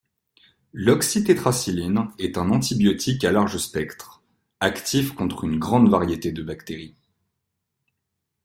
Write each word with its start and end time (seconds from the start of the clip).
L'oxytétracycline 0.73 2.07
est 2.17 2.39
un 2.39 2.49
antibiotique 2.49 3.23
à 3.23 3.31
large 3.31 3.59
spectre, 3.59 4.23
actif 4.59 5.13
contre 5.13 5.43
une 5.43 5.59
grande 5.59 5.91
variété 5.91 6.31
de 6.31 6.41
bactéries. 6.41 6.95